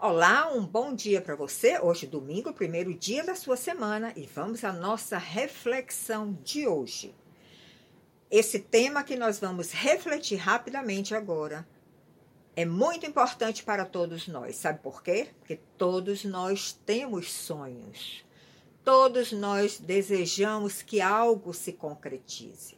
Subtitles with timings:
[0.00, 1.76] Olá, um bom dia para você.
[1.80, 7.12] Hoje, domingo, primeiro dia da sua semana, e vamos à nossa reflexão de hoje.
[8.30, 11.66] Esse tema que nós vamos refletir rapidamente agora
[12.54, 14.54] é muito importante para todos nós.
[14.54, 15.30] Sabe por quê?
[15.40, 18.24] Porque todos nós temos sonhos.
[18.84, 22.77] Todos nós desejamos que algo se concretize.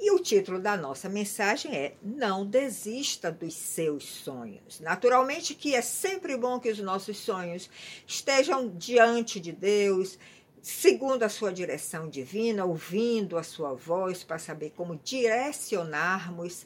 [0.00, 4.78] E o título da nossa mensagem é Não desista dos seus sonhos.
[4.78, 7.68] Naturalmente que é sempre bom que os nossos sonhos
[8.06, 10.16] estejam diante de Deus,
[10.62, 16.64] segundo a sua direção divina, ouvindo a sua voz para saber como direcionarmos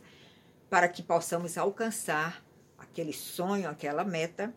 [0.69, 2.45] para que possamos alcançar
[2.77, 4.55] aquele sonho, aquela meta.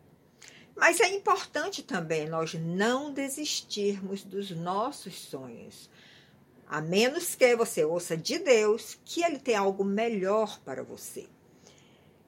[0.75, 5.89] Mas é importante também nós não desistirmos dos nossos sonhos
[6.67, 11.27] a menos que você ouça de Deus que ele tem algo melhor para você.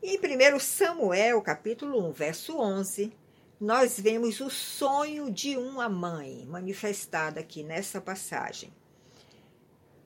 [0.02, 3.12] Em 1 Samuel, capítulo 1, verso 11,
[3.60, 8.72] nós vemos o sonho de uma mãe manifestado aqui nessa passagem.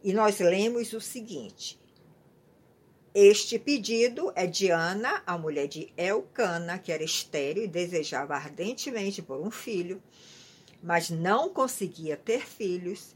[0.02, 1.78] E nós lemos o seguinte:
[3.14, 9.22] Este pedido é de Ana, a mulher de Elcana, que era estéril e desejava ardentemente
[9.22, 10.02] por um filho,
[10.82, 13.14] mas não conseguia ter filhos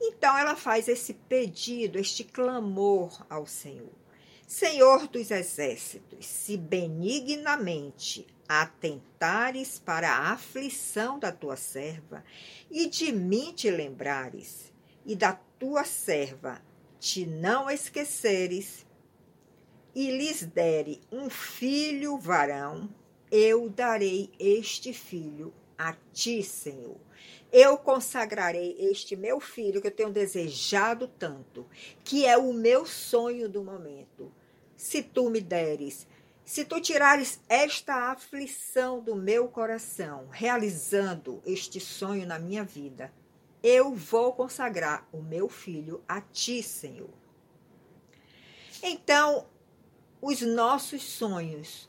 [0.00, 3.90] então ela faz esse pedido, este clamor ao Senhor.
[4.46, 12.24] Senhor dos exércitos, se benignamente atentares para a aflição da tua serva,
[12.70, 14.72] e de mim te lembrares,
[15.04, 16.62] e da tua serva
[16.98, 18.86] te não esqueceres,
[19.94, 22.88] e lhes dere um filho varão,
[23.30, 26.96] eu darei este filho a ti, Senhor.
[27.52, 31.66] Eu consagrarei este meu filho que eu tenho desejado tanto,
[32.04, 34.30] que é o meu sonho do momento.
[34.76, 36.06] Se tu me deres,
[36.44, 43.12] se tu tirares esta aflição do meu coração, realizando este sonho na minha vida,
[43.62, 47.10] eu vou consagrar o meu filho a ti, Senhor.
[48.82, 49.46] Então,
[50.20, 51.88] os nossos sonhos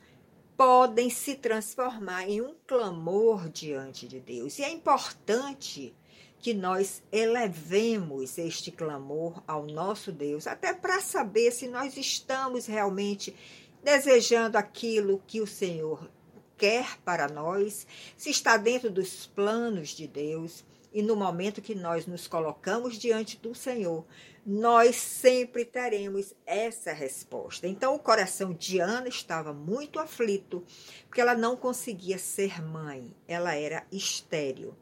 [0.60, 4.60] podem se transformar em um clamor diante de Deus.
[4.60, 5.96] E é importante
[6.38, 13.34] que nós elevemos este clamor ao nosso Deus, até para saber se nós estamos realmente
[13.82, 16.12] desejando aquilo que o Senhor
[16.58, 17.88] quer para nós,
[18.18, 20.66] se está dentro dos planos de Deus.
[20.92, 24.06] E no momento que nós nos colocamos diante do Senhor,
[24.46, 27.68] nós sempre teremos essa resposta.
[27.68, 30.64] Então, o coração de Ana estava muito aflito,
[31.08, 34.76] porque ela não conseguia ser mãe, ela era estéril.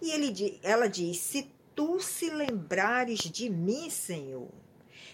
[0.00, 4.48] E ele, ela diz: Se tu se lembrares de mim, Senhor,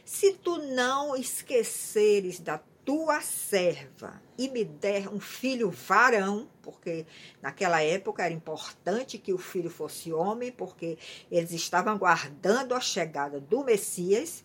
[0.05, 7.07] se tu não esqueceres da tua serva e me der um filho varão, porque
[7.41, 10.99] naquela época era importante que o filho fosse homem, porque
[11.31, 14.45] eles estavam aguardando a chegada do Messias,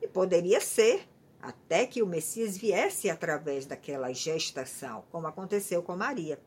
[0.00, 1.08] e poderia ser
[1.40, 6.38] até que o Messias viesse através daquela gestação, como aconteceu com Maria.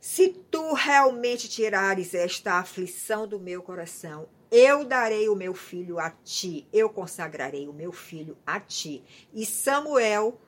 [0.00, 6.10] Se tu realmente tirares esta aflição do meu coração eu darei o meu filho a
[6.10, 9.04] ti, eu consagrarei o meu filho a ti.
[9.32, 10.40] E Samuel,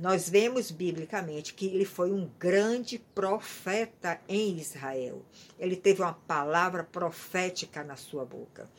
[0.00, 5.24] nós vemos biblicamente que ele foi um grande profeta em Israel.
[5.58, 8.70] Ele teve uma palavra profética na sua boca.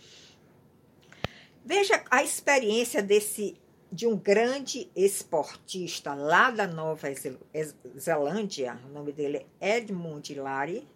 [1.65, 3.57] Veja a experiência desse
[3.91, 7.07] de um grande esportista lá da Nova
[7.97, 10.87] Zelândia, o nome dele é Edmund Hillary,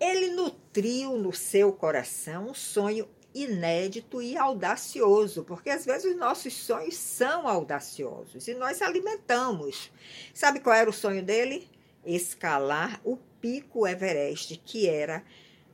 [0.00, 3.06] ele nutriu no seu coração um sonho
[3.42, 9.90] inédito e audacioso, porque às vezes os nossos sonhos são audaciosos e nós alimentamos.
[10.32, 11.68] Sabe qual era o sonho dele?
[12.04, 15.22] Escalar o pico Everest, que era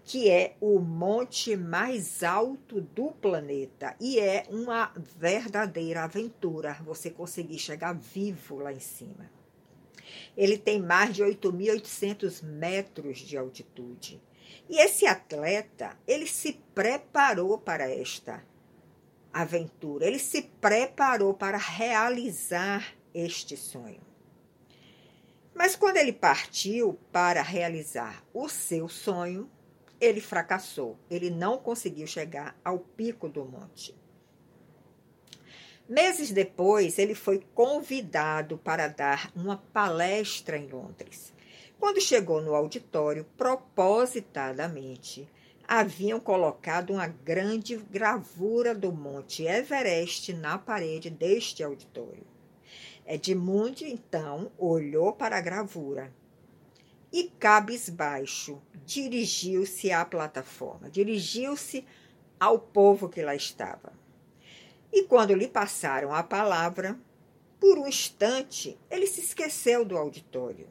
[0.04, 7.58] que é o monte mais alto do planeta e é uma verdadeira aventura você conseguir
[7.58, 9.30] chegar vivo lá em cima.
[10.36, 14.20] Ele tem mais de 8.800 metros de altitude.
[14.68, 18.44] E esse atleta, ele se preparou para esta
[19.32, 24.00] aventura, ele se preparou para realizar este sonho.
[25.54, 29.50] Mas quando ele partiu para realizar o seu sonho,
[30.00, 30.98] ele fracassou.
[31.10, 33.94] Ele não conseguiu chegar ao pico do monte.
[35.88, 41.32] Meses depois, ele foi convidado para dar uma palestra em Londres.
[41.82, 45.28] Quando chegou no auditório, propositadamente,
[45.66, 52.24] haviam colocado uma grande gravura do Monte Everest na parede deste auditório.
[53.04, 56.14] Edmundo, então, olhou para a gravura
[57.12, 61.84] e, cabisbaixo, dirigiu-se à plataforma, dirigiu-se
[62.38, 63.92] ao povo que lá estava.
[64.92, 66.96] E quando lhe passaram a palavra,
[67.58, 70.68] por um instante ele se esqueceu do auditório.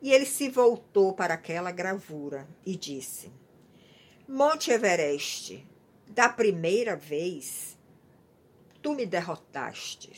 [0.00, 3.32] E ele se voltou para aquela gravura e disse:
[4.26, 5.66] Monte Everest,
[6.06, 7.76] da primeira vez,
[8.80, 10.12] tu me derrotaste.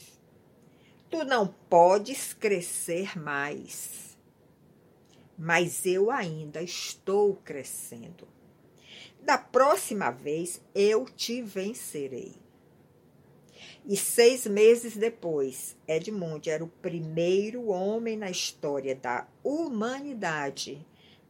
[1.09, 4.17] Tu não podes crescer mais.
[5.37, 8.29] Mas eu ainda estou crescendo.
[9.23, 12.35] Da próxima vez eu te vencerei.
[13.85, 20.87] E seis meses depois, Edmund era o primeiro homem na história da humanidade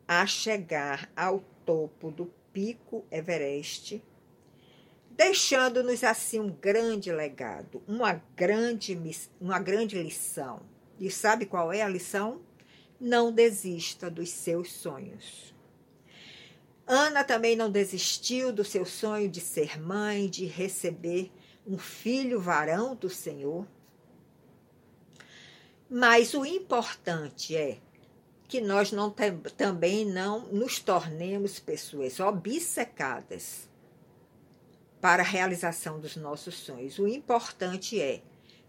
[0.07, 4.03] a chegar ao topo do pico Everest
[5.21, 8.99] deixando-nos assim um grande legado, uma grande,
[9.39, 10.63] uma grande lição.
[10.99, 12.41] E sabe qual é a lição?
[12.99, 15.55] Não desista dos seus sonhos.
[16.87, 21.31] Ana também não desistiu do seu sonho de ser mãe, de receber
[21.71, 23.65] um filho varão do Senhor.
[25.89, 27.79] Mas o importante é
[28.49, 29.15] que nós não
[29.57, 33.69] também não nos tornemos pessoas obcecadas
[35.01, 36.99] para a realização dos nossos sonhos.
[36.99, 38.21] O importante é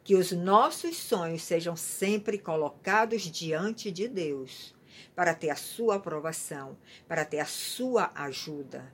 [0.03, 4.75] que os nossos sonhos sejam sempre colocados diante de Deus,
[5.15, 6.77] para ter a sua aprovação,
[7.07, 8.93] para ter a sua ajuda,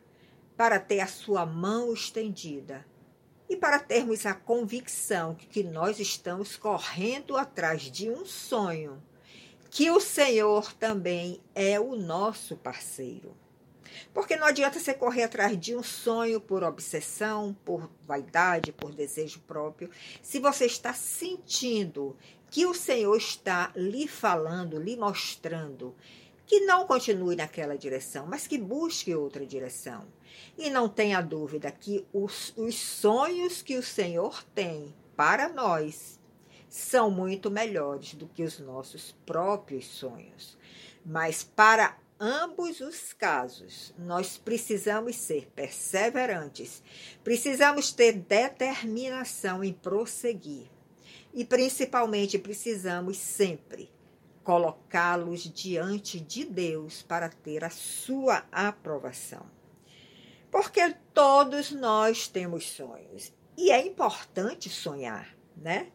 [0.56, 2.86] para ter a sua mão estendida
[3.50, 9.02] e para termos a convicção que nós estamos correndo atrás de um sonho,
[9.70, 13.36] que o Senhor também é o nosso parceiro.
[14.14, 19.40] Porque não adianta você correr atrás de um sonho por obsessão, por vaidade, por desejo
[19.42, 19.90] próprio,
[20.22, 22.16] se você está sentindo
[22.50, 25.96] que o Senhor está lhe falando, lhe mostrando
[26.48, 30.06] que não continue naquela direção, mas que busque outra direção.
[30.58, 36.18] E não tenha dúvida que os, os sonhos que o Senhor tem para nós
[36.70, 40.58] são muito melhores do que os nossos próprios sonhos.
[41.06, 46.82] Mas para ambos os casos, nós precisamos ser perseverantes,
[47.26, 50.68] precisamos ter determinação em prosseguir
[51.34, 53.92] e, principalmente, precisamos sempre
[54.48, 59.46] colocá-los diante de Deus para ter a sua aprovação.
[60.50, 65.92] Porque todos nós temos sonhos e é importante sonhar, né?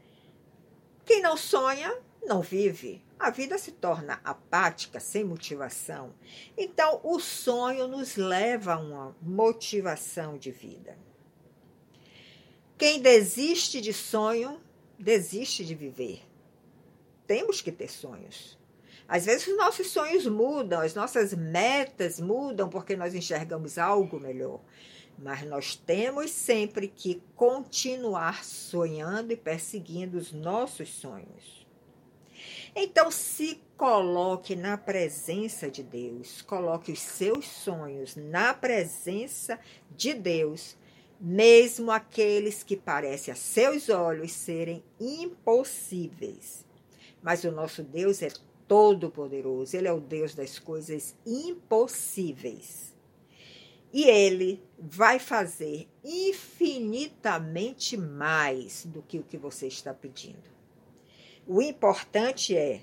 [1.06, 6.12] Quem não sonha, não vive a vida se torna apática, sem motivação.
[6.58, 10.99] Então, o sonho nos leva a uma motivação de vida.
[12.76, 14.60] Quem desiste de sonho,
[14.99, 16.31] desiste de viver.
[17.26, 18.58] Temos que ter sonhos.
[19.08, 24.60] Às vezes os nossos sonhos mudam, as nossas metas mudam porque nós enxergamos algo melhor.
[25.19, 31.66] Mas nós temos sempre que continuar sonhando e perseguindo os nossos sonhos.
[32.74, 39.60] Então, se coloque na presença de Deus, coloque os seus sonhos na presença
[39.90, 40.76] de Deus,
[41.20, 46.64] mesmo aqueles que parecem a seus olhos serem impossíveis.
[47.22, 48.28] Mas o nosso Deus é
[48.66, 52.92] todo-poderoso, ele é o Deus das coisas impossíveis.
[53.92, 60.50] E ele vai fazer infinitamente mais do que o que você está pedindo.
[61.47, 62.82] O importante é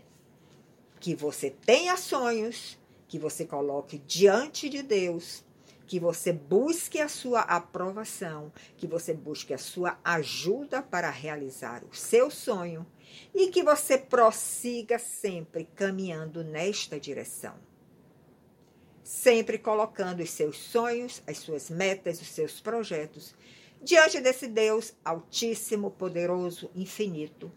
[1.00, 5.44] que você tenha sonhos, que você coloque diante de Deus,
[5.88, 11.96] que você busque a sua aprovação, que você busque a sua ajuda para realizar o
[11.96, 12.86] seu sonho
[13.34, 17.56] e que você prossiga sempre caminhando nesta direção.
[19.04, 23.34] Sempre colocando os seus sonhos, as suas metas, os seus projetos
[23.82, 27.52] diante desse Deus altíssimo, poderoso, infinito,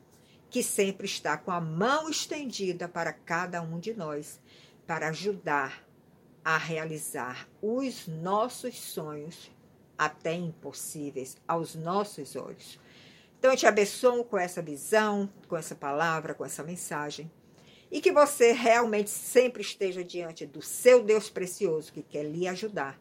[0.50, 4.40] que sempre está com a mão estendida para cada um de nós,
[4.86, 5.86] para ajudar
[6.44, 9.50] a realizar os nossos sonhos,
[9.96, 12.78] até impossíveis, aos nossos olhos.
[13.42, 17.28] Então, eu te abençoo com essa visão, com essa palavra, com essa mensagem.
[17.90, 22.96] E que você realmente sempre esteja diante do seu Deus precioso que quer lhe ajudar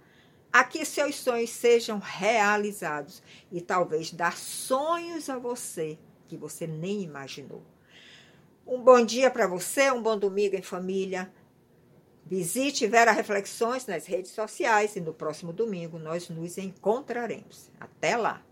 [0.52, 3.22] a que seus sonhos sejam realizados
[3.52, 7.62] e talvez dar sonhos a você que você nem imaginou.
[8.66, 11.32] Um bom dia para você, um bom domingo em família.
[12.26, 17.70] Visite Vera Reflexões nas redes sociais e no próximo domingo nós nos encontraremos.
[17.80, 18.44] Até lá!